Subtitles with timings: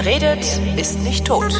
[0.00, 1.52] Wer redet, ist nicht tot.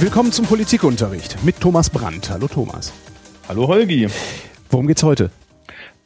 [0.00, 2.28] Willkommen zum Politikunterricht mit Thomas Brandt.
[2.28, 2.92] Hallo Thomas.
[3.48, 4.08] Hallo Holgi.
[4.68, 5.30] Worum geht's heute?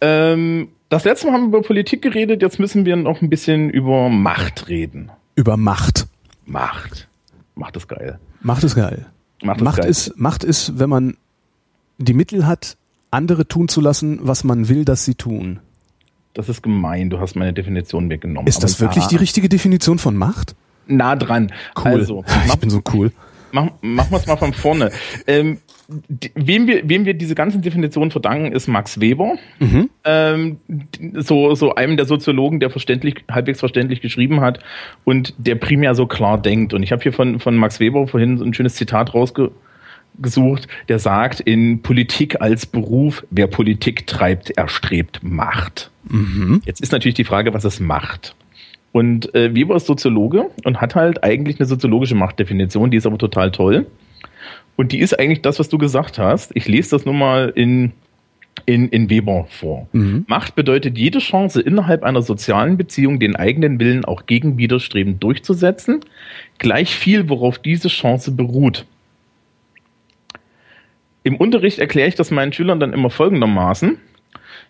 [0.01, 3.71] Ähm, das letzte Mal haben wir über Politik geredet, jetzt müssen wir noch ein bisschen
[3.71, 5.11] über Macht reden.
[5.35, 6.07] Über Macht.
[6.45, 7.09] Macht.
[7.57, 8.21] Macht ist geil.
[8.41, 9.07] Macht ist geil.
[9.43, 11.17] Macht ist Macht ist, Macht ist, wenn man
[11.99, 12.77] die Mittel hat,
[13.11, 15.61] andere tun zu lassen, was man will, dass sie tun.
[16.35, 18.47] Das ist gemein, du hast meine Definition weggenommen.
[18.47, 20.55] Ist das wirklich ja, die richtige Definition von Macht?
[20.87, 21.53] Nah dran.
[21.77, 21.93] Cool.
[21.93, 23.13] Also, ich mach, bin so cool.
[23.53, 24.93] mach, machen wir es mal von vorne.
[25.27, 25.59] Ähm,
[26.35, 29.37] wem, wir, wem wir diese ganzen Definitionen verdanken, ist Max Weber.
[29.61, 29.91] Mhm.
[30.05, 30.57] Ähm,
[31.15, 34.61] so, so einem der Soziologen, der verständlich, halbwegs verständlich geschrieben hat
[35.05, 36.75] und der primär so klar denkt.
[36.75, 40.99] Und ich habe hier von, von Max Weber vorhin so ein schönes Zitat rausgesucht, der
[40.99, 45.91] sagt, in Politik als Beruf, wer Politik treibt, erstrebt Macht.
[46.65, 48.35] Jetzt ist natürlich die Frage, was ist Macht?
[48.93, 53.19] Und äh, Weber ist Soziologe und hat halt eigentlich eine soziologische Machtdefinition, die ist aber
[53.19, 53.87] total toll.
[54.77, 56.53] Und die ist eigentlich das, was du gesagt hast.
[56.55, 57.93] Ich lese das nur mal in,
[58.67, 59.89] in, in Weber vor.
[60.29, 66.01] Macht bedeutet jede Chance, innerhalb einer sozialen Beziehung den eigenen Willen auch gegen Widerstreben durchzusetzen,
[66.59, 68.87] gleich viel, worauf diese Chance beruht.
[71.23, 73.99] Im Unterricht erkläre ich das meinen Schülern dann immer folgendermaßen.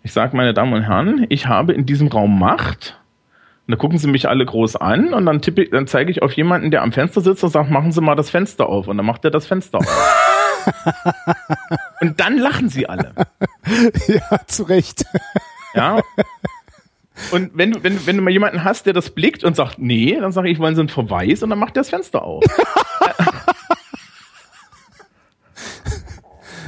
[0.03, 2.97] Ich sage, meine Damen und Herren, ich habe in diesem Raum Macht.
[3.67, 6.31] Und da gucken sie mich alle groß an und dann tippe dann zeige ich auf
[6.31, 8.87] jemanden, der am Fenster sitzt und sagt, machen Sie mal das Fenster auf.
[8.87, 10.33] Und dann macht er das Fenster auf.
[12.01, 13.11] und dann lachen sie alle.
[14.07, 15.03] ja, zu Recht.
[15.73, 15.99] Ja.
[17.31, 20.17] Und wenn du, wenn, wenn du mal jemanden hast, der das blickt und sagt, nee,
[20.17, 22.45] dann sage ich, wollen Sie einen Verweis und dann macht er das Fenster auf.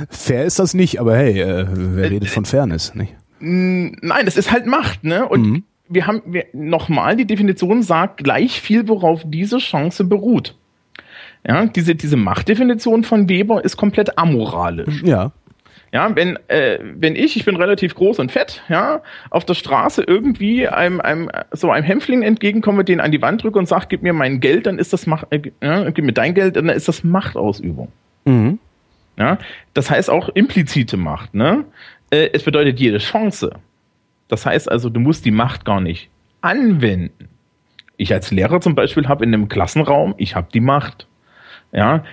[0.10, 3.16] Fair ist das nicht, aber hey, äh, wer redet von Fairness, nicht?
[3.40, 5.26] Nein, das ist halt Macht, ne?
[5.26, 10.56] Und wir haben wir, nochmal, die Definition sagt gleich viel, worauf diese Chance beruht.
[11.48, 15.02] Ja, diese, diese Machtdefinition von Weber ist komplett amoralisch.
[15.04, 15.32] Ja.
[15.92, 19.02] Ja, wenn, äh, wenn ich, ich bin relativ groß und fett, ja,
[19.32, 23.58] auf der Straße irgendwie einem, einem, so einem Hämpfling entgegenkomme, den an die Wand drücke
[23.58, 26.36] und sage, gib mir mein Geld, dann ist das Macht, äh, ja, gib mir dein
[26.36, 27.92] Geld, dann ist das Machtausübung.
[28.26, 28.60] Mhm.
[29.18, 29.40] Ja,
[29.74, 31.66] das heißt auch implizite Macht, ne?
[32.12, 33.54] Äh, es bedeutet jede Chance.
[34.30, 36.10] Das heißt also, du musst die Macht gar nicht
[36.40, 37.28] anwenden.
[37.98, 41.08] Ich als Lehrer zum Beispiel habe in einem Klassenraum, ich habe die Macht.
[41.72, 42.04] Ja,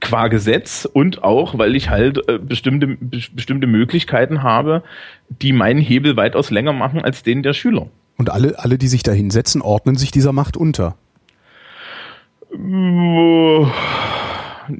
[0.00, 4.82] qua Gesetz und auch, weil ich halt äh, bestimmte, be- bestimmte Möglichkeiten habe,
[5.28, 7.86] die meinen Hebel weitaus länger machen als den der Schüler.
[8.16, 10.96] Und alle, alle, die sich da hinsetzen, ordnen sich dieser Macht unter.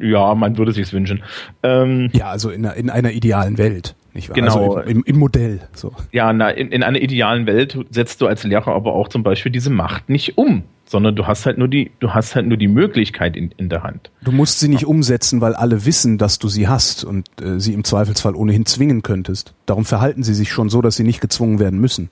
[0.01, 1.23] Ja, man würde sich's wünschen.
[1.63, 4.35] Ähm, Ja, also in einer, in einer idealen Welt, nicht wahr?
[4.35, 4.77] Genau.
[4.77, 5.61] Also im, im, im Modell.
[5.75, 5.93] So.
[6.13, 9.53] Ja, na, in, in einer idealen Welt setzt du als Lehrer aber auch zum Beispiel
[9.53, 12.69] diese Macht nicht um, sondern du hast halt nur die, du hast halt nur die
[12.69, 14.11] Möglichkeit in, in der Hand.
[14.23, 17.75] Du musst sie nicht umsetzen, weil alle wissen, dass du sie hast und äh, sie
[17.75, 19.55] im Zweifelsfall ohnehin zwingen könntest.
[19.67, 22.11] Darum verhalten sie sich schon so, dass sie nicht gezwungen werden müssen.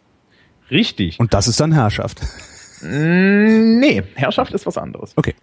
[0.70, 1.20] Richtig.
[1.20, 2.22] Und das ist dann Herrschaft.
[2.82, 5.12] Mm, nee, Herrschaft ist was anderes.
[5.16, 5.34] Okay.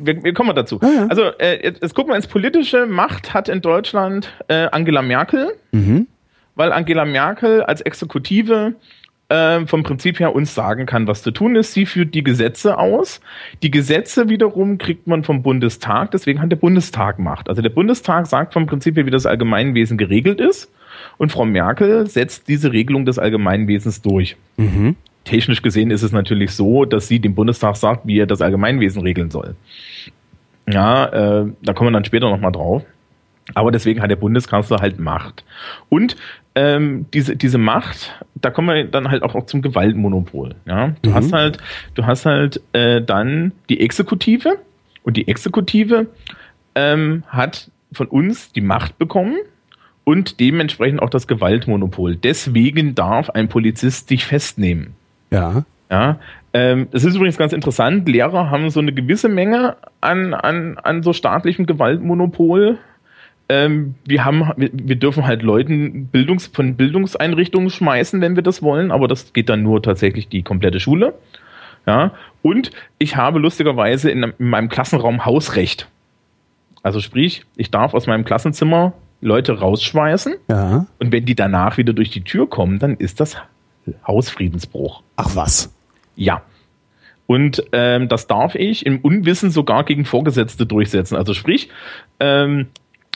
[0.00, 0.78] Wir, wir kommen dazu.
[0.82, 1.06] Ja, ja.
[1.08, 2.86] Also, äh, jetzt, jetzt gucken wir ins Politische.
[2.86, 6.06] Macht hat in Deutschland äh, Angela Merkel, Mhm.
[6.54, 8.74] weil Angela Merkel als Exekutive
[9.28, 11.74] äh, vom Prinzip her uns sagen kann, was zu tun ist.
[11.74, 13.20] Sie führt die Gesetze aus.
[13.62, 17.48] Die Gesetze wiederum kriegt man vom Bundestag, deswegen hat der Bundestag Macht.
[17.50, 20.72] Also der Bundestag sagt vom Prinzip her, wie das Allgemeinwesen geregelt ist.
[21.18, 24.36] Und Frau Merkel setzt diese Regelung des Allgemeinwesens durch.
[24.56, 24.96] Mhm.
[25.28, 29.02] Technisch gesehen ist es natürlich so, dass sie dem Bundestag sagt, wie er das Allgemeinwesen
[29.02, 29.56] regeln soll.
[30.70, 31.04] Ja,
[31.42, 32.82] äh, da kommen wir dann später nochmal drauf.
[33.54, 35.44] Aber deswegen hat der Bundeskanzler halt Macht.
[35.88, 36.16] Und
[36.54, 40.54] ähm, diese, diese Macht, da kommen wir dann halt auch, auch zum Gewaltmonopol.
[40.66, 40.94] Ja?
[41.02, 41.14] Du Mhm.
[41.14, 41.58] hast halt,
[41.94, 44.58] du hast halt äh, dann die Exekutive
[45.02, 46.06] und die Exekutive
[46.74, 49.36] ähm, hat von uns die Macht bekommen
[50.04, 52.16] und dementsprechend auch das Gewaltmonopol.
[52.16, 54.94] Deswegen darf ein Polizist dich festnehmen.
[55.30, 55.64] Ja.
[55.90, 56.18] Ja,
[56.52, 58.06] ähm, es ist übrigens ganz interessant.
[58.08, 62.76] Lehrer haben so eine gewisse Menge an, an, an so staatlichem Gewaltmonopol.
[63.48, 68.62] Ähm, wir haben, wir, wir dürfen halt Leuten Bildungs, von Bildungseinrichtungen schmeißen, wenn wir das
[68.62, 71.14] wollen, aber das geht dann nur tatsächlich die komplette Schule.
[71.86, 75.88] Ja, und ich habe lustigerweise in, in meinem Klassenraum Hausrecht.
[76.82, 78.92] Also sprich, ich darf aus meinem Klassenzimmer
[79.22, 80.86] Leute rausschmeißen Ja.
[80.98, 83.38] und wenn die danach wieder durch die Tür kommen, dann ist das
[84.06, 85.02] Hausfriedensbruch.
[85.16, 85.74] Ach was.
[86.16, 86.42] Ja.
[87.26, 91.16] Und ähm, das darf ich im Unwissen sogar gegen Vorgesetzte durchsetzen.
[91.16, 91.68] Also sprich,
[92.20, 92.68] ähm,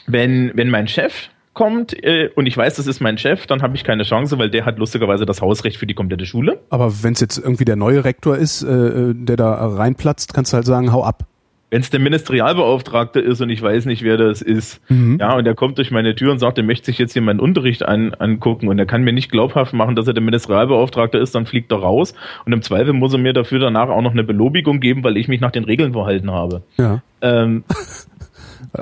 [0.05, 3.75] wenn, wenn mein Chef kommt äh, und ich weiß, das ist mein Chef, dann habe
[3.75, 6.61] ich keine Chance, weil der hat lustigerweise das Hausrecht für die komplette Schule.
[6.69, 10.55] Aber wenn es jetzt irgendwie der neue Rektor ist, äh, der da reinplatzt, kannst du
[10.55, 11.25] halt sagen, hau ab.
[11.73, 15.17] Wenn es der Ministerialbeauftragte ist und ich weiß nicht, wer das ist, mhm.
[15.19, 17.39] ja, und der kommt durch meine Tür und sagt, er möchte sich jetzt hier meinen
[17.39, 21.33] Unterricht an, angucken und er kann mir nicht glaubhaft machen, dass er der Ministerialbeauftragte ist,
[21.33, 22.13] dann fliegt er raus
[22.45, 25.27] und im Zweifel muss er mir dafür danach auch noch eine Belobigung geben, weil ich
[25.27, 26.61] mich nach den Regeln verhalten habe.
[26.77, 27.01] Ja.
[27.21, 27.63] Ähm,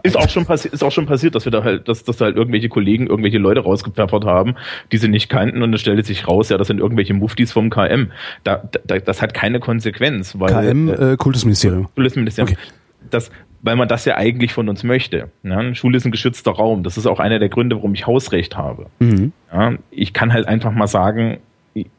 [0.04, 2.26] Ist auch schon passiert, ist auch schon passiert, dass wir da halt, dass, dass da
[2.26, 4.56] halt irgendwelche Kollegen irgendwelche Leute rausgepfeffert haben,
[4.92, 7.70] die sie nicht kannten und es stellte sich raus, ja, das sind irgendwelche Muftis vom
[7.70, 8.12] KM.
[8.44, 10.52] Da, da, das hat keine Konsequenz, weil.
[10.52, 11.88] KM, äh, Kultusministerium.
[11.96, 12.54] Kultusministerium.
[12.54, 12.62] Okay.
[13.10, 13.32] Das,
[13.62, 15.30] weil man das ja eigentlich von uns möchte.
[15.44, 16.84] Ja, Schule ist ein geschützter Raum.
[16.84, 18.88] Das ist auch einer der Gründe, warum ich Hausrecht habe.
[19.00, 19.34] Mhm.
[19.52, 21.40] Ja, ich kann halt einfach mal sagen,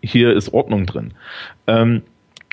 [0.03, 1.15] hier ist Ordnung drin.
[1.67, 2.03] Ähm,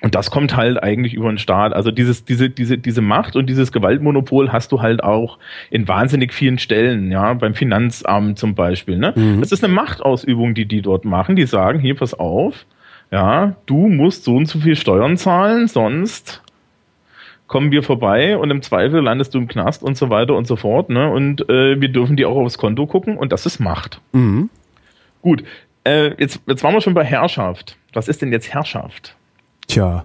[0.01, 1.73] und das kommt halt eigentlich über den Staat.
[1.73, 5.37] Also dieses, diese, diese, diese Macht und dieses Gewaltmonopol hast du halt auch
[5.69, 8.97] in wahnsinnig vielen Stellen, ja, beim Finanzamt zum Beispiel.
[8.97, 9.13] Ne?
[9.15, 9.41] Mhm.
[9.41, 11.35] Das ist eine Machtausübung, die die dort machen.
[11.35, 12.65] Die sagen, hier, pass auf,
[13.11, 16.41] ja, du musst so und so viel Steuern zahlen, sonst
[17.47, 20.55] kommen wir vorbei und im Zweifel landest du im Knast und so weiter und so
[20.55, 20.89] fort.
[20.89, 21.09] Ne?
[21.11, 23.99] Und äh, wir dürfen dir auch aufs Konto gucken und das ist Macht.
[24.13, 24.49] Mhm.
[25.21, 25.43] Gut,
[25.83, 27.75] äh, jetzt, jetzt waren wir schon bei Herrschaft.
[27.91, 29.15] Was ist denn jetzt Herrschaft?
[29.69, 30.03] Tja.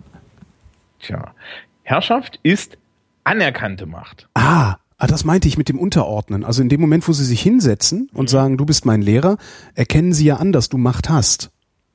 [1.01, 1.35] Tja.
[1.83, 2.77] Herrschaft ist
[3.25, 4.29] anerkannte Macht.
[4.35, 6.45] Ah, ah, das meinte ich mit dem Unterordnen.
[6.45, 8.29] Also in dem Moment, wo sie sich hinsetzen und mhm.
[8.29, 9.39] sagen, du bist mein Lehrer,
[9.75, 11.51] erkennen sie ja an, dass du Macht hast.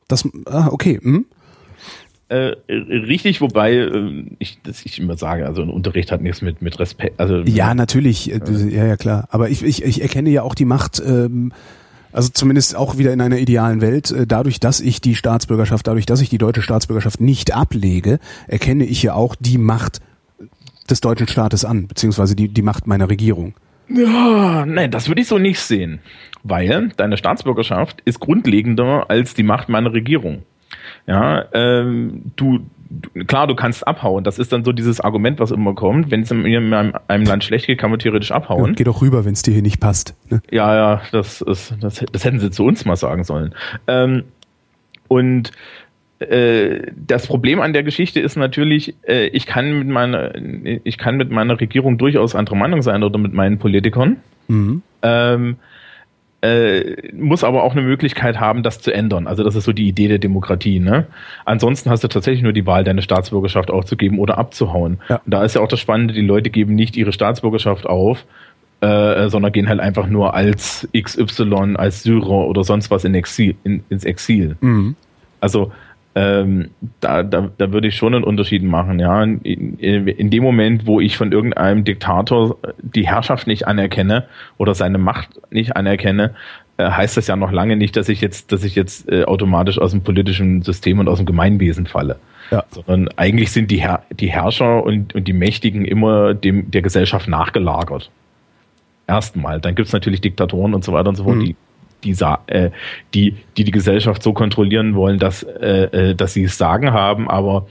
[0.07, 0.99] Das, ah, okay.
[1.01, 1.25] Hm?
[2.29, 6.61] Äh, richtig, wobei äh, ich, dass ich immer sage, also ein Unterricht hat nichts mit
[6.61, 7.19] mit Respekt.
[7.19, 8.39] Also ja, natürlich, äh,
[8.69, 9.27] ja, ja klar.
[9.31, 11.53] Aber ich, ich, ich erkenne ja auch die Macht ähm,
[12.11, 16.05] also zumindest auch wieder in einer idealen Welt, äh, dadurch, dass ich die Staatsbürgerschaft, dadurch,
[16.05, 19.99] dass ich die deutsche Staatsbürgerschaft nicht ablege, erkenne ich ja auch die Macht
[20.89, 23.53] des deutschen Staates an, beziehungsweise die, die Macht meiner Regierung.
[23.89, 25.99] Ja, nein, das würde ich so nicht sehen.
[26.43, 30.43] Weil deine Staatsbürgerschaft ist grundlegender als die Macht meiner Regierung.
[31.07, 32.59] Ja, ähm, du,
[33.27, 34.23] klar, du kannst abhauen.
[34.23, 36.11] Das ist dann so dieses Argument, was immer kommt.
[36.11, 38.71] Wenn es in einem, einem Land schlecht geht, kann man theoretisch abhauen.
[38.71, 40.15] Ja, geh doch rüber, wenn es dir hier nicht passt.
[40.29, 40.41] Ne?
[40.51, 43.53] Ja, ja, das ist, das, das hätten sie zu uns mal sagen sollen.
[43.87, 44.23] Ähm,
[45.07, 45.51] und
[46.19, 50.33] äh, das Problem an der Geschichte ist natürlich, äh, ich kann mit meiner,
[50.83, 54.17] ich kann mit meiner Regierung durchaus anderer Meinung sein oder mit meinen Politikern.
[54.47, 54.81] Mhm.
[55.01, 55.57] Ähm,
[56.41, 59.27] äh, muss aber auch eine Möglichkeit haben, das zu ändern.
[59.27, 60.79] Also das ist so die Idee der Demokratie.
[60.79, 61.07] Ne?
[61.45, 64.99] Ansonsten hast du tatsächlich nur die Wahl, deine Staatsbürgerschaft aufzugeben oder abzuhauen.
[65.09, 65.21] Ja.
[65.25, 68.25] Und da ist ja auch das Spannende, die Leute geben nicht ihre Staatsbürgerschaft auf,
[68.81, 73.55] äh, sondern gehen halt einfach nur als XY, als Syrer oder sonst was in Exil,
[73.63, 74.55] in, ins Exil.
[74.61, 74.95] Mhm.
[75.41, 75.71] Also
[76.15, 78.99] ähm, da, da, da würde ich schon einen Unterschied machen.
[78.99, 84.25] Ja, in, in, dem Moment, wo ich von irgendeinem Diktator die Herrschaft nicht anerkenne
[84.57, 86.33] oder seine Macht nicht anerkenne,
[86.77, 89.77] äh, heißt das ja noch lange nicht, dass ich jetzt, dass ich jetzt äh, automatisch
[89.77, 92.17] aus dem politischen System und aus dem Gemeinwesen falle.
[92.49, 92.63] Ja.
[92.71, 97.27] Sondern eigentlich sind die, Her die Herrscher und, und die Mächtigen immer dem der Gesellschaft
[97.27, 98.09] nachgelagert.
[99.07, 99.59] Erstmal.
[99.59, 101.45] Dann gibt's natürlich Diktatoren und so weiter und so fort, mhm.
[101.45, 101.55] die
[102.03, 102.15] die,
[102.47, 102.71] äh,
[103.13, 107.29] die, die die Gesellschaft so kontrollieren wollen, dass, äh, äh, dass sie es sagen haben,
[107.29, 107.67] aber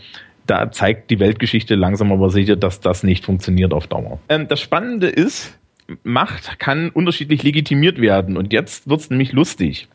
[0.47, 4.19] da zeigt die Weltgeschichte langsam aber sicher, dass das nicht funktioniert auf Dauer.
[4.29, 5.59] Ähm, das Spannende ist,
[6.03, 9.89] Macht kann unterschiedlich legitimiert werden und jetzt wird's nämlich lustig,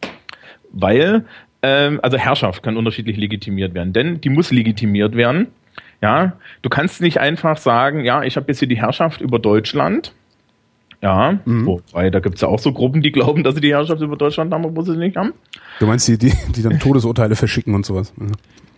[0.72, 1.26] weil
[1.62, 5.48] ähm, also Herrschaft kann unterschiedlich legitimiert werden, denn die muss legitimiert werden.
[6.02, 10.14] Ja, du kannst nicht einfach sagen, ja, ich habe jetzt hier die Herrschaft über Deutschland
[11.04, 11.66] ja, mhm.
[11.66, 14.54] wobei, da gibt's ja auch so Gruppen, die glauben, dass sie die Herrschaft über Deutschland
[14.54, 15.34] haben, obwohl sie nicht haben.
[15.82, 18.14] Du meinst die, die, die dann Todesurteile verschicken und sowas?
[18.16, 18.32] Mhm.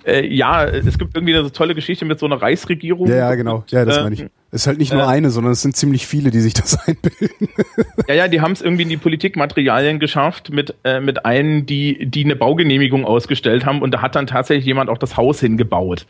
[0.06, 3.08] Äh, ja, es gibt irgendwie eine tolle Geschichte mit so einer Reichsregierung.
[3.08, 3.64] Ja, ja, genau.
[3.70, 4.22] Ja, das äh, meine ich.
[4.52, 6.80] Es ist halt nicht nur äh, eine, sondern es sind ziemlich viele, die sich das
[6.88, 7.50] einbilden.
[8.08, 12.08] ja, ja, die haben es irgendwie in die Politikmaterialien geschafft mit, äh, mit einen, die,
[12.08, 16.08] die eine Baugenehmigung ausgestellt haben und da hat dann tatsächlich jemand auch das Haus hingebaut.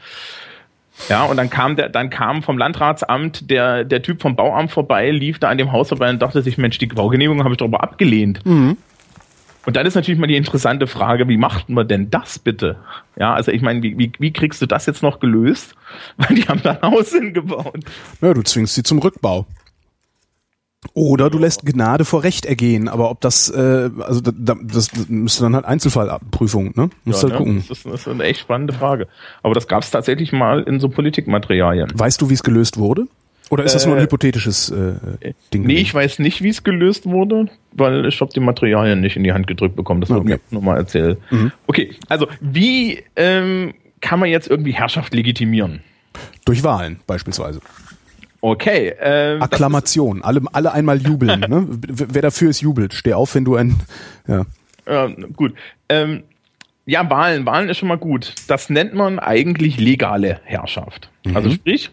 [1.10, 5.12] Ja, und dann kam der, dann kam vom Landratsamt der, der Typ vom Bauamt vorbei,
[5.12, 7.66] lief da an dem Haus vorbei und dachte sich, Mensch, die Baugenehmigung habe ich doch
[7.66, 8.46] aber abgelehnt.
[8.46, 8.78] Mhm.
[9.66, 12.78] Und dann ist natürlich mal die interessante Frage, wie macht man denn das bitte?
[13.16, 15.76] Ja, also ich meine, wie, wie, wie kriegst du das jetzt noch gelöst?
[16.18, 17.80] Weil die haben da ein Haus hingebaut.
[18.22, 19.48] Ja, du zwingst sie zum Rückbau.
[20.94, 25.44] Oder du lässt Gnade vor Recht ergehen, aber ob das, äh, also das, das müsste
[25.44, 26.90] dann halt Einzelfallprüfung, ne?
[27.04, 27.38] Musst ja, halt ne?
[27.38, 27.56] gucken.
[27.68, 29.08] Das ist, das ist eine echt spannende Frage.
[29.44, 31.92] Aber das gab es tatsächlich mal in so Politikmaterialien.
[31.94, 33.08] Weißt du, wie es gelöst wurde?
[33.50, 35.64] Oder ist das nur ein äh, hypothetisches äh, Ding?
[35.64, 39.24] Nee, ich weiß nicht, wie es gelöst wurde, weil ich habe die Materialien nicht in
[39.24, 40.02] die Hand gedrückt bekommen.
[40.02, 40.24] Das okay.
[40.24, 41.20] mir nur mal erzählt.
[41.30, 41.52] Mhm.
[41.68, 45.82] Okay, also wie ähm, kann man jetzt irgendwie Herrschaft legitimieren?
[46.46, 47.60] Durch Wahlen beispielsweise.
[48.46, 48.94] Okay.
[49.00, 51.40] Ähm, Akklamation, alle, alle einmal jubeln.
[51.40, 51.66] ne?
[51.68, 52.94] Wer dafür ist, jubelt.
[52.94, 53.76] Steh auf, wenn du ein...
[54.28, 54.46] Ja.
[54.86, 55.56] Ähm, gut.
[55.90, 56.22] Ähm,
[56.86, 57.48] ja, Wahlen.
[57.48, 58.36] Wahlen ist schon mal gut.
[58.48, 61.10] Das nennt man eigentlich legale Herrschaft.
[61.26, 61.36] Mhm.
[61.36, 61.90] Also sprich,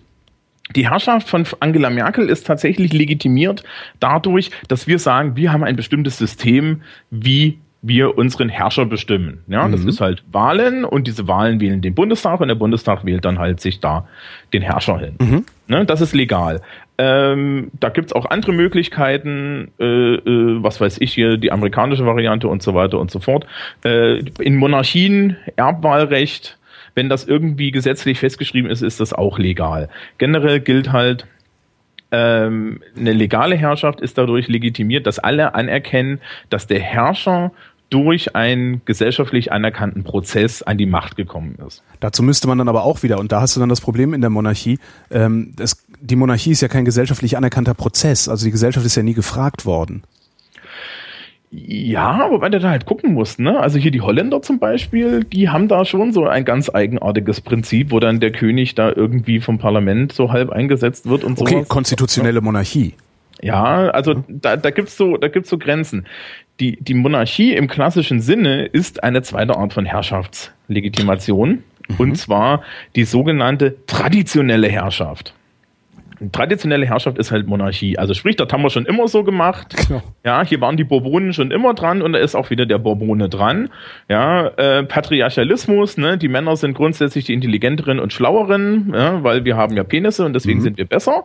[0.77, 3.65] die Herrschaft von Angela Merkel ist tatsächlich legitimiert
[3.99, 9.43] dadurch, dass wir sagen, wir haben ein bestimmtes System, wie wir unseren Herrscher bestimmen.
[9.49, 9.73] Ja, mhm.
[9.73, 13.39] das ist halt Wahlen und diese Wahlen wählen den Bundestag und der Bundestag wählt dann
[13.39, 14.07] halt sich da
[14.53, 15.17] den Herrscher hin.
[15.19, 15.45] Mhm.
[15.73, 16.61] Ne, das ist legal.
[16.99, 19.85] Ähm, da gibt's auch andere Möglichkeiten, äh,
[20.17, 23.47] äh, was weiß ich hier, die amerikanische Variante und so weiter und so fort.
[23.83, 26.59] Äh, in Monarchien, Erbwahlrecht,
[26.95, 29.89] wenn das irgendwie gesetzlich festgeschrieben ist, ist das auch legal.
[30.19, 31.27] Generell gilt halt,
[32.11, 37.53] ähm, eine legale Herrschaft ist dadurch legitimiert, dass alle anerkennen, dass der Herrscher
[37.93, 41.83] durch einen gesellschaftlich anerkannten Prozess an die Macht gekommen ist.
[42.01, 44.23] Dazu müsste man dann aber auch wieder, und da hast du dann das Problem in
[44.23, 44.79] der Monarchie,
[45.11, 49.03] ähm, das, die Monarchie ist ja kein gesellschaftlich anerkannter Prozess, also die Gesellschaft ist ja
[49.03, 50.05] nie gefragt worden.
[51.51, 53.61] Ja, wobei du da halt gucken musst, ne?
[53.61, 57.91] Also hier die Holländer zum Beispiel, die haben da schon so ein ganz eigenartiges Prinzip,
[57.91, 61.45] wo dann der König da irgendwie vom Parlament so halb eingesetzt wird und so.
[61.45, 62.95] Okay, konstitutionelle Monarchie.
[63.43, 66.07] Ja, also da, da gibt's so, da gibt's so Grenzen
[66.61, 71.65] die, die Monarchie im klassischen Sinne ist eine zweite Art von Herrschaftslegitimation.
[71.89, 71.97] Mhm.
[71.99, 72.63] Und zwar
[72.95, 75.35] die sogenannte traditionelle Herrschaft.
[76.31, 77.99] Traditionelle Herrschaft ist halt Monarchie.
[77.99, 79.75] Also sprich, das haben wir schon immer so gemacht.
[79.89, 80.03] Genau.
[80.25, 83.29] Ja, hier waren die Bourbonen schon immer dran und da ist auch wieder der Bourbone
[83.29, 83.71] dran.
[84.09, 89.57] Ja, äh, Patriarchalismus, ne, die Männer sind grundsätzlich die intelligenteren und schlaueren, ja, weil wir
[89.57, 90.63] haben ja Penisse und deswegen mhm.
[90.63, 91.25] sind wir besser.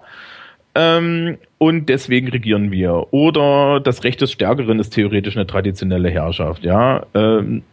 [0.80, 3.12] Ähm, und deswegen regieren wir.
[3.12, 7.04] Oder das Recht des Stärkeren ist theoretisch eine traditionelle Herrschaft, ja.
[7.16, 7.64] Ähm,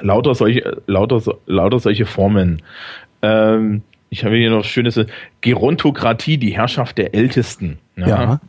[0.00, 2.62] lauter solche, lauter, lauter solche Formen.
[3.22, 5.04] Ähm, ich habe hier noch schönes
[5.40, 7.78] Gerontokratie, die Herrschaft der Ältesten.
[7.96, 8.06] Ja.
[8.06, 8.40] ja.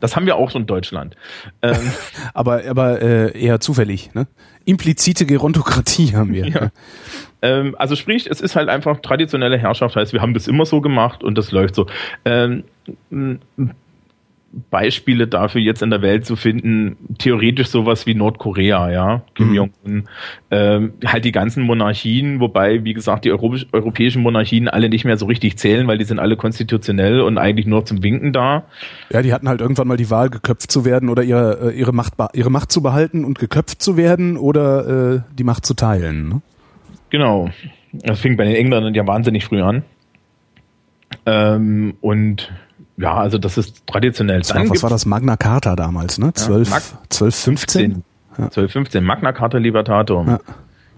[0.00, 1.16] Das haben wir auch schon in Deutschland.
[1.62, 1.92] Ähm,
[2.34, 4.26] aber aber äh, eher zufällig, ne?
[4.64, 6.46] Implizite Gerontokratie haben wir.
[6.46, 6.70] Ja.
[7.42, 10.80] Ähm, also sprich, es ist halt einfach traditionelle Herrschaft, heißt, wir haben das immer so
[10.80, 11.86] gemacht und das läuft so.
[12.24, 12.64] Ähm,
[14.52, 19.54] Beispiele dafür jetzt in der Welt zu finden, theoretisch sowas wie Nordkorea, ja, Kim mhm.
[19.54, 20.08] Jong-un,
[20.50, 25.16] ähm, halt die ganzen Monarchien, wobei, wie gesagt, die Europ europäischen Monarchien alle nicht mehr
[25.16, 28.64] so richtig zählen, weil die sind alle konstitutionell und eigentlich nur zum Winken da.
[29.12, 31.92] Ja, die hatten halt irgendwann mal die Wahl, geköpft zu werden oder ihre, äh, ihre,
[31.92, 36.28] Macht, ihre Macht zu behalten und geköpft zu werden oder äh, die Macht zu teilen.
[36.28, 36.42] Ne?
[37.10, 37.50] Genau.
[37.92, 39.82] Das fing bei den Engländern ja wahnsinnig früh an.
[41.26, 42.52] Ähm, und
[43.00, 44.42] ja, also das ist traditionell.
[44.42, 46.32] War, was war das Magna Carta damals, ne?
[46.32, 46.78] 12, ja,
[47.08, 48.04] 12 15?
[48.50, 49.04] 12, 15.
[49.04, 50.28] Magna Carta Libertatum.
[50.28, 50.38] Ja.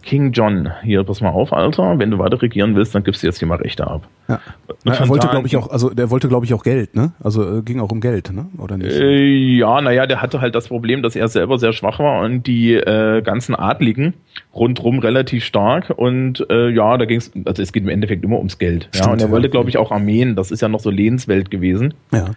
[0.03, 3.27] King John, hier, pass mal auf, Alter, wenn du weiter regieren willst, dann gibst du
[3.27, 4.09] jetzt hier mal Rechte ab.
[4.29, 4.41] Ja.
[4.85, 7.13] Na, er wollte, glaube ich, auch, also der wollte, glaube ich, auch Geld, ne?
[7.23, 8.47] Also äh, ging auch um Geld, ne?
[8.59, 8.93] Oder nicht?
[8.93, 9.25] Äh,
[9.57, 12.75] ja, naja, der hatte halt das Problem, dass er selber sehr schwach war und die
[12.75, 14.15] äh, ganzen Adligen
[14.55, 18.39] rundrum relativ stark und äh, ja, da ging es, also es geht im Endeffekt immer
[18.39, 18.89] ums Geld.
[18.91, 21.51] Stimmt, ja, und er wollte, glaube ich, auch Armeen, das ist ja noch so Lehnswelt
[21.51, 21.95] gewesen.
[22.13, 22.31] Ja.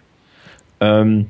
[0.80, 1.26] Ähm,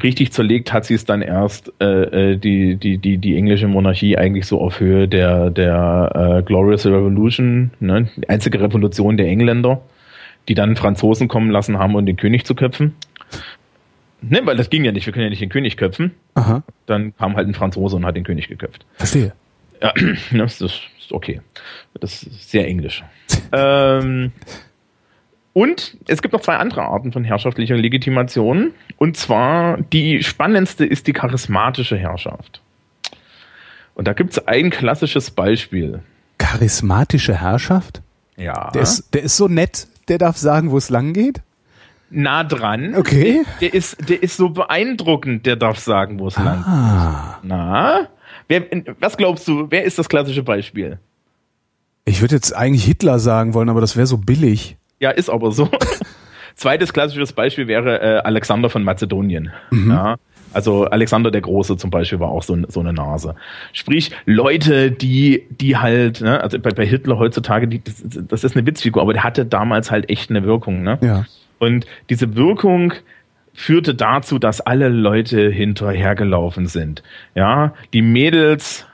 [0.00, 4.16] richtig zerlegt hat sie es dann erst äh, äh, die, die, die, die englische Monarchie
[4.16, 8.08] eigentlich so auf Höhe der, der äh, Glorious Revolution, ne?
[8.16, 9.82] die einzige Revolution der Engländer,
[10.48, 12.94] die dann Franzosen kommen lassen haben, um den König zu köpfen.
[14.22, 16.12] Ne, weil das ging ja nicht, wir können ja nicht den König köpfen.
[16.34, 16.62] Aha.
[16.86, 18.86] Dann kam halt ein Franzose und hat den König geköpft.
[18.94, 19.32] Verstehe.
[19.82, 19.92] Ja,
[20.32, 20.80] das ist
[21.10, 21.40] okay.
[22.00, 23.02] Das ist sehr englisch.
[23.52, 24.30] ähm,
[25.52, 28.72] und es gibt noch zwei andere Arten von herrschaftlicher Legitimation.
[28.96, 32.62] Und zwar die spannendste ist die charismatische Herrschaft.
[33.94, 36.00] Und da gibt es ein klassisches Beispiel.
[36.38, 38.00] Charismatische Herrschaft?
[38.36, 38.70] Ja.
[38.70, 41.42] Der ist, der ist so nett, der darf sagen, wo es lang geht?
[42.08, 42.94] Nah dran.
[42.94, 43.44] Okay.
[43.60, 46.42] Der, der, ist, der ist so beeindruckend, der darf sagen, wo es ah.
[46.42, 47.50] lang geht.
[47.50, 48.08] Na?
[48.48, 48.66] Wer,
[49.00, 50.98] was glaubst du, wer ist das klassische Beispiel?
[52.04, 54.76] Ich würde jetzt eigentlich Hitler sagen wollen, aber das wäre so billig.
[55.02, 55.68] Ja, ist aber so.
[56.54, 59.50] Zweites klassisches Beispiel wäre äh, Alexander von Mazedonien.
[59.70, 59.90] Mhm.
[59.90, 60.16] Ja.
[60.52, 63.34] Also Alexander der Große zum Beispiel war auch so, so eine Nase.
[63.72, 68.56] Sprich, Leute, die, die halt, ne, also bei, bei Hitler heutzutage, die, das, das ist
[68.56, 70.84] eine Witzfigur, aber der hatte damals halt echt eine Wirkung.
[70.84, 70.98] Ne?
[71.00, 71.24] Ja.
[71.58, 72.92] Und diese Wirkung
[73.54, 77.02] führte dazu, dass alle Leute hinterhergelaufen sind.
[77.34, 78.86] Ja, die Mädels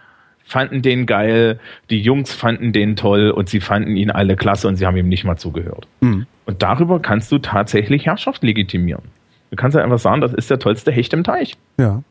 [0.48, 4.76] fanden den geil, die Jungs fanden den toll und sie fanden ihn alle klasse und
[4.76, 5.86] sie haben ihm nicht mal zugehört.
[6.00, 6.26] Mhm.
[6.46, 9.02] Und darüber kannst du tatsächlich Herrschaft legitimieren.
[9.50, 11.56] Du kannst ja einfach sagen, das ist der tollste Hecht im Teich.
[11.78, 12.02] Ja.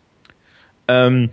[0.88, 1.32] Ähm,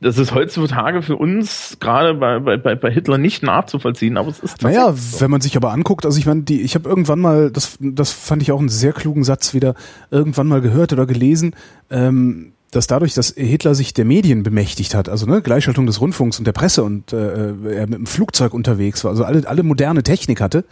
[0.00, 4.62] das ist heutzutage für uns gerade bei, bei, bei Hitler nicht nachzuvollziehen, aber es ist
[4.62, 5.20] Naja, so.
[5.20, 8.12] wenn man sich aber anguckt, also ich meine, die, ich habe irgendwann mal, das, das
[8.12, 9.74] fand ich auch einen sehr klugen Satz wieder,
[10.10, 11.54] irgendwann mal gehört oder gelesen,
[11.90, 16.38] ähm, dass dadurch, dass Hitler sich der Medien bemächtigt hat, also ne, Gleichschaltung des Rundfunks
[16.38, 20.02] und der Presse und äh, er mit dem Flugzeug unterwegs war, also alle, alle moderne
[20.02, 20.64] Technik hatte,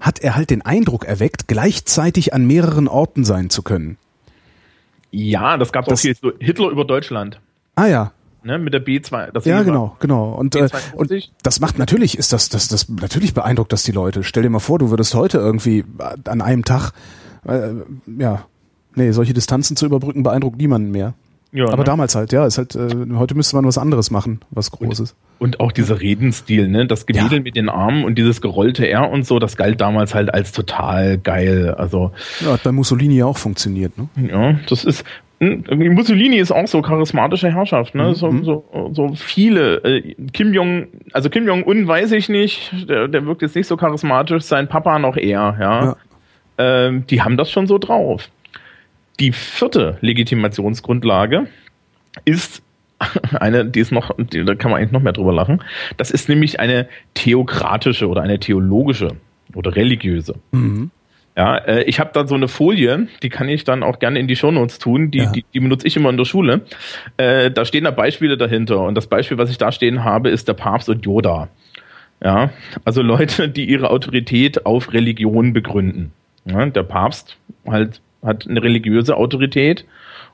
[0.00, 3.96] hat er halt den Eindruck erweckt, gleichzeitig an mehreren Orten sein zu können.
[5.10, 6.14] Ja, das gab es auch viel.
[6.14, 7.40] So Hitler über Deutschland.
[7.76, 8.12] Ah ja,
[8.42, 9.30] ne, mit der B2.
[9.32, 10.32] Das ja, genau, genau.
[10.32, 14.24] Und, äh, und das macht natürlich, ist das, das, das natürlich beeindruckt das die Leute.
[14.24, 15.84] Stell dir mal vor, du würdest heute irgendwie
[16.24, 16.92] an einem Tag,
[17.46, 17.70] äh,
[18.18, 18.44] ja,
[18.94, 21.14] nee, solche Distanzen zu überbrücken beeindruckt niemanden mehr.
[21.50, 21.84] Ja, aber ne?
[21.84, 25.16] damals halt, ja, ist halt, äh, heute müsste man was anderes machen, was Großes.
[25.38, 27.42] Und, und auch dieser Redenstil, ne, das Gewedel ja.
[27.42, 31.16] mit den Armen und dieses gerollte R und so, das galt damals halt als total
[31.16, 31.74] geil.
[31.78, 34.08] Also ja, hat bei Mussolini ja auch funktioniert, ne?
[34.30, 35.06] Ja, das ist,
[35.40, 35.64] hm,
[35.94, 38.14] Mussolini ist auch so charismatische Herrschaft, ne?
[38.14, 38.44] So, mhm.
[38.44, 39.76] so, so viele.
[39.84, 43.68] Äh, Kim Jong, also Kim Jong Un weiß ich nicht, der, der wirkt jetzt nicht
[43.68, 45.84] so charismatisch, sein Papa noch eher, ja.
[45.84, 45.96] ja.
[46.58, 48.28] Ähm, die haben das schon so drauf.
[49.20, 51.48] Die vierte Legitimationsgrundlage
[52.24, 52.62] ist
[53.40, 55.62] eine, die ist noch, die, da kann man eigentlich noch mehr drüber lachen.
[55.96, 59.16] Das ist nämlich eine theokratische oder eine theologische
[59.54, 60.34] oder religiöse.
[60.52, 60.90] Mhm.
[61.36, 64.26] Ja, äh, ich habe da so eine Folie, die kann ich dann auch gerne in
[64.26, 65.30] die Shownotes tun, die, ja.
[65.30, 66.62] die, die benutze ich immer in der Schule.
[67.16, 70.48] Äh, da stehen da Beispiele dahinter und das Beispiel, was ich da stehen habe, ist
[70.48, 71.48] der Papst und Yoda.
[72.20, 72.50] Ja,
[72.84, 76.10] also Leute, die ihre Autorität auf Religion begründen.
[76.44, 79.84] Ja, der Papst halt hat eine religiöse Autorität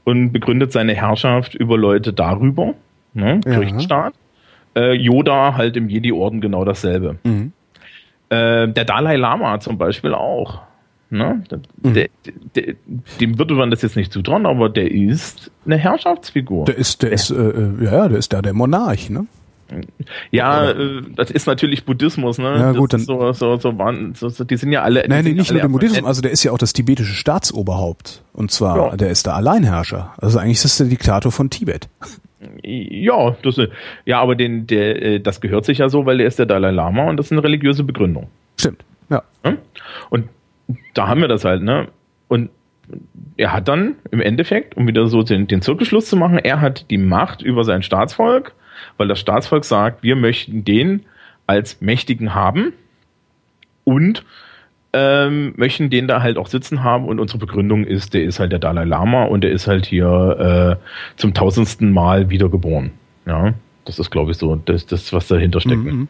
[0.05, 2.75] und begründet seine Herrschaft über Leute darüber,
[3.15, 3.55] ne, ja.
[3.55, 4.15] Kirchenstaat.
[4.77, 7.17] Äh, Yoda halt im Jedi-Orden genau dasselbe.
[7.23, 7.53] Mhm.
[8.29, 10.63] Äh, der Dalai Lama zum Beispiel auch.
[11.11, 11.45] Ne?
[11.83, 11.95] Mhm.
[11.95, 12.09] Der,
[12.57, 12.75] der,
[13.21, 16.65] dem würde man das jetzt nicht zutrauen, aber der ist eine Herrschaftsfigur.
[16.65, 19.27] Der ist, der, der ist, äh, äh, ja, der ist da der Monarch, ne?
[20.31, 22.57] Ja, äh, das ist natürlich Buddhismus, ne?
[22.59, 23.73] Ja, gut, dann, so, so, so,
[24.15, 25.05] so, so, die sind ja alle.
[25.09, 28.23] Nein, nee, nicht nur der Buddhismus, also der ist ja auch das tibetische Staatsoberhaupt.
[28.33, 28.97] Und zwar, ja.
[28.97, 30.15] der ist der Alleinherrscher.
[30.19, 31.89] Also eigentlich ist das der Diktator von Tibet.
[32.63, 33.59] Ja, das,
[34.05, 36.71] ja, aber den, der, äh, das gehört sich ja so, weil der ist der Dalai
[36.71, 38.29] Lama und das ist eine religiöse Begründung.
[38.59, 39.23] Stimmt, ja.
[40.11, 40.29] Und
[40.95, 41.89] da haben wir das halt, ne?
[42.29, 42.51] Und
[43.37, 46.91] er hat dann im Endeffekt, um wieder so den, den Zirkelschluss zu machen, er hat
[46.91, 48.53] die Macht über sein Staatsvolk,
[48.97, 51.05] weil das Staatsvolk sagt, wir möchten den
[51.47, 52.73] als Mächtigen haben
[53.85, 54.25] und
[54.93, 58.53] ähm, möchten den da halt auch sitzen haben und unsere Begründung ist, der ist halt
[58.53, 62.93] der Dalai Lama und der ist halt hier äh, zum tausendsten Mal wiedergeboren.
[63.27, 65.85] Ja, das ist glaube ich so das, das was dahinter steckt.
[65.85, 66.09] Mhm.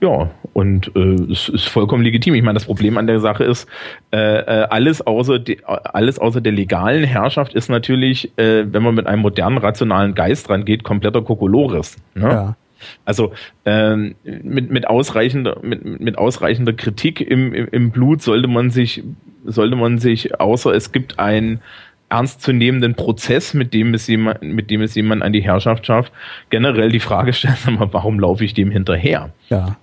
[0.00, 2.34] Ja, und äh, es ist vollkommen legitim.
[2.34, 3.68] Ich meine, das Problem an der Sache ist,
[4.12, 8.94] äh, äh, alles außer de, alles außer der legalen Herrschaft ist natürlich, äh, wenn man
[8.94, 11.96] mit einem modernen rationalen Geist rangeht, kompletter Kokolores.
[12.14, 12.28] Ne?
[12.28, 12.56] Ja.
[13.04, 13.32] Also
[13.66, 19.04] ähm, mit, mit ausreichender mit, mit ausreichender Kritik im, im, im Blut sollte man sich
[19.44, 21.60] sollte man sich außer es gibt ein
[22.08, 26.12] ernstzunehmenden Prozess, mit dem es jemand, mit dem es jemand an die Herrschaft schafft,
[26.50, 29.30] generell die Frage stellen, warum laufe ich dem hinterher?
[29.48, 29.76] Ja.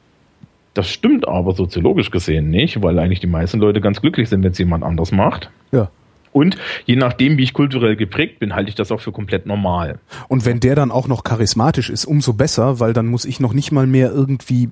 [0.78, 4.52] Das stimmt aber soziologisch gesehen nicht, weil eigentlich die meisten Leute ganz glücklich sind, wenn
[4.52, 5.50] es jemand anders macht.
[5.72, 5.90] Ja.
[6.32, 9.98] Und je nachdem, wie ich kulturell geprägt bin, halte ich das auch für komplett normal.
[10.28, 13.54] Und wenn der dann auch noch charismatisch ist, umso besser, weil dann muss ich noch
[13.54, 14.70] nicht mal mehr irgendwie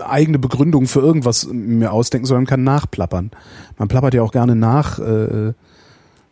[0.00, 3.30] eigene Begründungen für irgendwas mir ausdenken, sondern kann nachplappern.
[3.78, 5.54] Man plappert ja auch gerne nach, äh,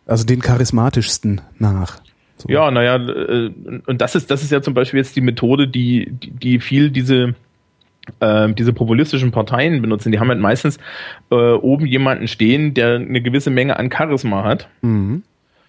[0.05, 2.01] also den charismatischsten nach.
[2.37, 2.49] So.
[2.49, 3.51] Ja, naja, äh,
[3.87, 6.91] und das ist, das ist ja zum Beispiel jetzt die Methode, die, die, die viel
[6.91, 7.33] diese
[8.19, 10.77] äh, diese populistischen Parteien benutzen, die haben halt meistens
[11.31, 14.67] äh, oben jemanden stehen, der eine gewisse Menge an Charisma hat.
[14.81, 15.23] Mhm.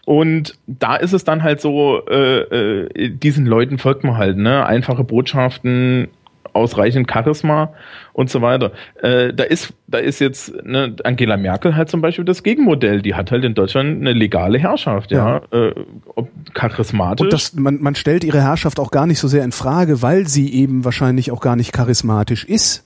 [0.07, 4.65] Und da ist es dann halt so, äh, äh, diesen Leuten folgt man halt, ne?
[4.65, 6.09] Einfache Botschaften,
[6.57, 7.73] ausreichend Charisma
[8.13, 8.73] und so weiter.
[9.01, 13.03] Äh, da ist, da ist jetzt ne, Angela Merkel halt zum Beispiel das Gegenmodell.
[13.03, 15.59] Die hat halt in Deutschland eine legale Herrschaft, ja, ja.
[15.59, 15.75] Äh,
[16.15, 17.25] ob charismatisch.
[17.25, 20.27] Und das, man, man stellt ihre Herrschaft auch gar nicht so sehr in Frage, weil
[20.27, 22.85] sie eben wahrscheinlich auch gar nicht charismatisch ist.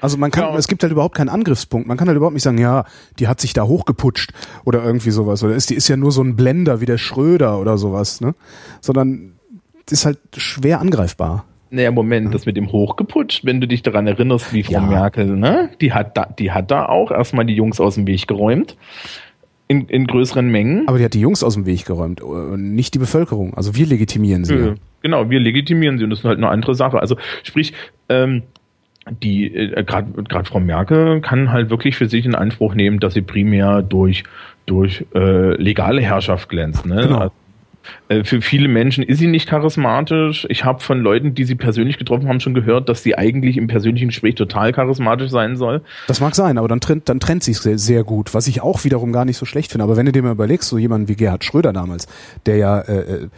[0.00, 0.56] Also man kann, ja.
[0.56, 1.86] es gibt halt überhaupt keinen Angriffspunkt.
[1.86, 2.84] Man kann halt überhaupt nicht sagen, ja,
[3.20, 4.32] die hat sich da hochgeputscht
[4.64, 5.44] oder irgendwie sowas.
[5.44, 8.34] Oder ist die ist ja nur so ein Blender wie der Schröder oder sowas, ne?
[8.80, 9.34] Sondern
[9.88, 11.44] ist halt schwer angreifbar.
[11.74, 14.80] Naja, Moment, das mit dem hochgeputscht, wenn du dich daran erinnerst, wie Frau ja.
[14.80, 15.70] Merkel, ne?
[15.80, 18.76] Die hat da, die hat da auch erstmal die Jungs aus dem Weg geräumt.
[19.68, 20.86] In, in größeren Mengen.
[20.86, 23.54] Aber die hat die Jungs aus dem Weg geräumt, äh, nicht die Bevölkerung.
[23.54, 24.54] Also wir legitimieren sie.
[24.54, 27.00] Äh, genau, wir legitimieren sie und das ist halt eine andere Sache.
[27.00, 27.72] Also sprich,
[28.10, 28.42] ähm,
[29.22, 33.22] die äh, gerade Frau Merkel kann halt wirklich für sich in Anspruch nehmen, dass sie
[33.22, 34.24] primär durch
[34.66, 36.84] durch äh, legale Herrschaft glänzt.
[36.84, 37.06] Ne?
[37.06, 37.18] Genau.
[37.18, 37.32] Also
[38.24, 40.46] für viele Menschen ist sie nicht charismatisch.
[40.48, 43.66] Ich habe von Leuten, die sie persönlich getroffen haben, schon gehört, dass sie eigentlich im
[43.66, 45.82] persönlichen Gespräch total charismatisch sein soll.
[46.06, 48.84] Das mag sein, aber dann trennt, dann trennt sich sehr, sehr gut, was ich auch
[48.84, 49.84] wiederum gar nicht so schlecht finde.
[49.84, 52.06] Aber wenn du dir mal überlegst, so jemand wie Gerhard Schröder damals,
[52.46, 53.28] der ja äh, äh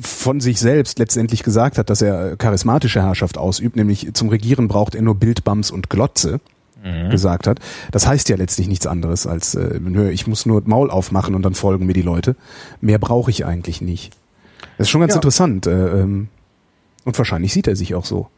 [0.00, 4.94] von sich selbst letztendlich gesagt hat, dass er charismatische Herrschaft ausübt, nämlich zum Regieren braucht
[4.94, 6.40] er nur Bildbams und Glotze
[6.88, 7.10] mhm.
[7.10, 7.60] gesagt hat.
[7.92, 11.54] Das heißt ja letztlich nichts anderes als, äh, ich muss nur Maul aufmachen und dann
[11.54, 12.36] folgen mir die Leute.
[12.80, 14.12] Mehr brauche ich eigentlich nicht.
[14.76, 15.16] Das ist schon ganz ja.
[15.16, 15.66] interessant.
[15.66, 16.28] Äh, ähm,
[17.04, 18.28] und wahrscheinlich sieht er sich auch so.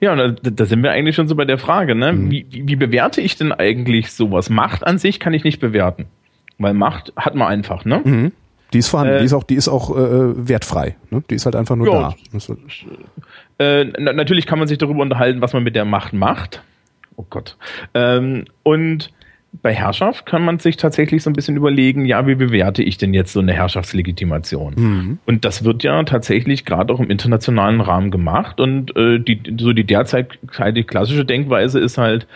[0.00, 2.12] Ja, da, da sind wir eigentlich schon so bei der Frage, ne?
[2.12, 2.30] Mhm.
[2.30, 4.50] Wie, wie, wie bewerte ich denn eigentlich sowas?
[4.50, 6.06] Macht an sich kann ich nicht bewerten.
[6.58, 8.02] Weil Macht hat man einfach, ne?
[8.04, 8.32] Mhm.
[8.72, 10.96] Die ist vorhanden, äh, die ist auch, die ist auch äh, wertfrei.
[11.10, 11.22] Ne?
[11.30, 12.56] Die ist halt einfach nur ja, da.
[13.58, 16.62] Äh, natürlich kann man sich darüber unterhalten, was man mit der Macht macht.
[17.16, 17.56] Oh Gott.
[17.94, 19.12] Ähm, und
[19.62, 23.14] bei Herrschaft kann man sich tatsächlich so ein bisschen überlegen, ja, wie bewerte ich denn
[23.14, 24.74] jetzt so eine Herrschaftslegitimation?
[24.76, 25.18] Mhm.
[25.26, 28.60] Und das wird ja tatsächlich gerade auch im internationalen Rahmen gemacht.
[28.60, 32.26] Und äh, die, so die derzeitige klassische Denkweise ist halt,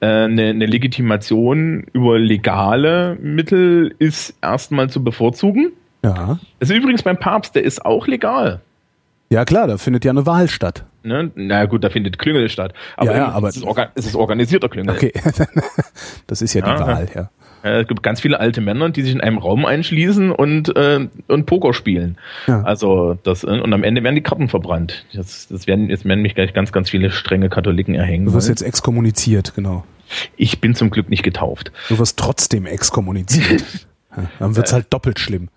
[0.00, 5.72] äh, eine, eine Legitimation über legale Mittel ist erstmal zu bevorzugen.
[6.02, 6.38] Ja.
[6.58, 8.60] Das ist übrigens beim Papst, der ist auch legal.
[9.34, 10.84] Ja klar, da findet ja eine Wahl statt.
[11.02, 11.32] Ne?
[11.34, 12.72] Na gut, da findet Klüngel statt.
[12.96, 13.66] Aber, ja, ja, aber es, ist
[13.96, 14.94] es ist organisierter Klüngel.
[14.94, 15.12] Okay,
[16.28, 17.30] das ist ja, ja die Wahl, ja.
[17.64, 21.46] Es gibt ganz viele alte Männer, die sich in einem Raum einschließen und, äh, und
[21.46, 22.16] Poker spielen.
[22.46, 22.62] Ja.
[22.62, 25.04] Also das äh, und am Ende werden die Karten verbrannt.
[25.12, 28.26] Das, das werden jetzt werden mich gleich ganz, ganz viele strenge Katholiken erhängen.
[28.26, 29.82] Du wirst jetzt exkommuniziert, genau.
[30.36, 31.72] Ich bin zum Glück nicht getauft.
[31.88, 33.64] Du wirst trotzdem exkommuniziert.
[34.38, 35.48] Dann wird's halt doppelt schlimm.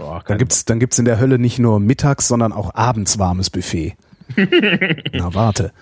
[0.00, 3.50] Oh, dann gibt's, dann gibt's in der Hölle nicht nur mittags, sondern auch abends warmes
[3.50, 3.94] Buffet.
[5.12, 5.72] Na, warte.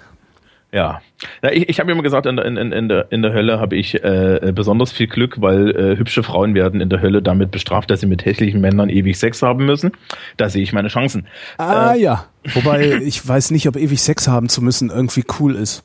[0.72, 1.00] Ja,
[1.42, 4.02] ja ich, ich habe immer gesagt, in, in, in, der, in der Hölle habe ich
[4.02, 8.00] äh, besonders viel Glück, weil äh, hübsche Frauen werden in der Hölle damit bestraft, dass
[8.00, 9.92] sie mit hässlichen Männern ewig Sex haben müssen.
[10.36, 11.26] Da sehe ich meine Chancen.
[11.58, 15.54] Ah äh, ja, wobei ich weiß nicht, ob ewig Sex haben zu müssen irgendwie cool
[15.54, 15.84] ist.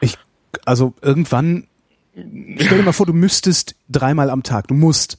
[0.00, 0.16] Ich,
[0.64, 1.68] also irgendwann,
[2.14, 5.18] stell dir mal vor, du müsstest dreimal am Tag, du musst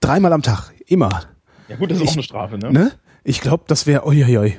[0.00, 1.22] dreimal am Tag, immer.
[1.68, 2.72] Ja gut, das ist ich, auch eine Strafe, ne?
[2.72, 2.92] ne?
[3.24, 4.58] Ich glaube, das wäre, oi,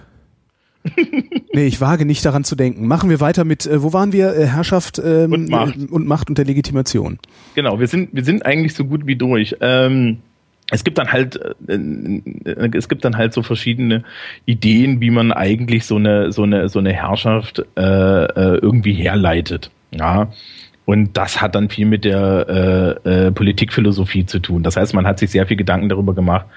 [1.53, 2.87] nee, ich wage nicht daran zu denken.
[2.87, 4.33] Machen wir weiter mit, äh, wo waren wir?
[4.35, 5.75] Äh, Herrschaft ähm, und, Macht.
[5.75, 7.19] Äh, und Macht und der Legitimation.
[7.55, 9.55] Genau, wir sind, wir sind eigentlich so gut wie durch.
[9.59, 10.19] Ähm,
[10.71, 14.03] es gibt dann halt, äh, äh, es gibt dann halt so verschiedene
[14.45, 19.71] Ideen, wie man eigentlich so eine, so eine, so eine Herrschaft äh, äh irgendwie herleitet.
[19.91, 20.31] Ja.
[20.89, 24.63] Und das hat dann viel mit der äh, äh, Politikphilosophie zu tun.
[24.63, 26.47] Das heißt, man hat sich sehr viel Gedanken darüber gemacht,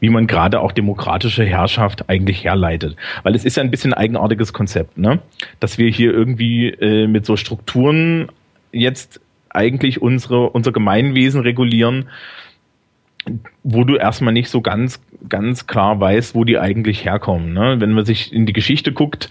[0.00, 2.96] wie man gerade auch demokratische Herrschaft eigentlich herleitet.
[3.22, 5.18] Weil es ist ja ein bisschen ein eigenartiges Konzept, ne?
[5.60, 8.28] Dass wir hier irgendwie äh, mit so Strukturen
[8.72, 12.08] jetzt eigentlich unsere, unser Gemeinwesen regulieren,
[13.62, 17.52] wo du erstmal nicht so ganz, ganz klar weißt, wo die eigentlich herkommen.
[17.52, 17.76] Ne?
[17.78, 19.28] Wenn man sich in die Geschichte guckt,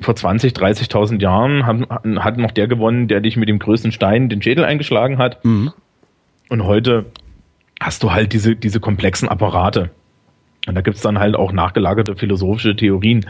[0.00, 4.28] vor 20, 30.000 Jahren hat, hat noch der gewonnen, der dich mit dem größten Stein
[4.28, 5.44] den Schädel eingeschlagen hat.
[5.44, 5.72] Mhm.
[6.48, 7.06] Und heute
[7.80, 9.90] hast du halt diese, diese komplexen Apparate.
[10.66, 13.26] Und da gibt's dann halt auch nachgelagerte philosophische Theorien.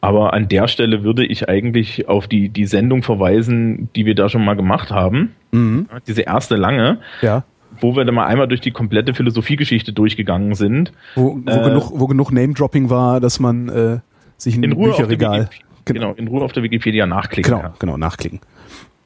[0.00, 4.28] Aber an der Stelle würde ich eigentlich auf die, die Sendung verweisen, die wir da
[4.28, 5.34] schon mal gemacht haben.
[5.52, 5.88] Mhm.
[6.06, 6.98] Diese erste lange.
[7.22, 7.44] Ja.
[7.80, 10.92] Wo wir dann mal einmal durch die komplette Philosophiegeschichte durchgegangen sind.
[11.14, 13.98] Wo, wo äh, genug, wo genug Name-Dropping war, dass man äh,
[14.36, 15.69] sich ein in Bücherregal Genau.
[15.84, 17.72] Genau, in Ruhe auf der Wikipedia nachklicken genau, kann.
[17.78, 18.40] Genau, nachklicken.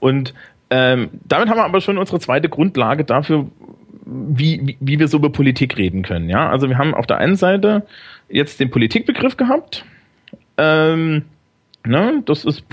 [0.00, 0.34] Und
[0.70, 3.46] ähm, damit haben wir aber schon unsere zweite Grundlage dafür,
[4.06, 6.28] wie, wie, wie wir so über Politik reden können.
[6.28, 7.87] Ja, also wir haben auf der einen Seite
[8.28, 9.84] jetzt den Politikbegriff gehabt.
[10.56, 11.24] Ähm,
[11.84, 12.64] ne, das ist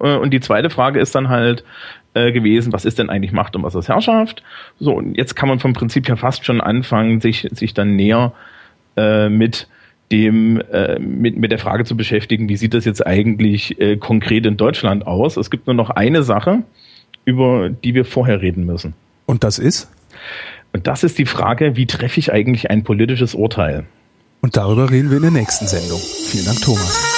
[0.00, 1.64] äh, und die zweite Frage ist dann halt
[2.14, 4.42] äh, gewesen, was ist denn eigentlich Macht und was ist Herrschaft?
[4.78, 8.32] So und jetzt kann man vom Prinzip her fast schon anfangen, sich sich dann näher
[8.96, 9.68] äh, mit
[10.12, 14.46] dem äh, mit, mit der Frage zu beschäftigen, wie sieht das jetzt eigentlich äh, konkret
[14.46, 15.36] in Deutschland aus?
[15.36, 16.62] Es gibt nur noch eine Sache,
[17.24, 18.94] über die wir vorher reden müssen.
[19.26, 19.90] Und das ist?
[20.72, 23.84] Und das ist die Frage, wie treffe ich eigentlich ein politisches Urteil?
[24.42, 25.98] Und darüber reden wir in der nächsten Sendung.
[25.98, 27.15] Vielen Dank, Thomas.